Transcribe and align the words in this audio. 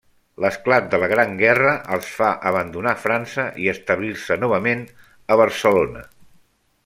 L'esclat 0.43 0.85
de 0.93 0.99
la 1.01 1.09
Gran 1.11 1.35
Guerra 1.41 1.73
els 1.97 2.07
fa 2.21 2.29
abandonar 2.53 2.95
França 3.03 3.45
i 3.65 3.69
establir-se 3.75 4.39
novament 4.45 4.83
a 5.37 5.41
Barcelona. 5.45 6.05